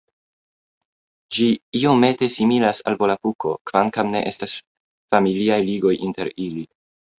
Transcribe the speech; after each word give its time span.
Ĝi 1.37 1.49
iomete 1.79 2.29
similas 2.37 2.81
al 2.93 2.97
Volapuko 3.03 3.53
kvankam 3.73 4.11
ne 4.17 4.25
estas 4.33 4.57
familiaj 5.15 5.63
ligoj 5.71 5.97
inter 6.11 6.35
ili. 6.51 6.69